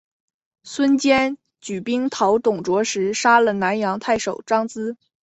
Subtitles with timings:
[0.63, 4.95] 孙坚举兵讨董卓时杀了南阳太守张咨。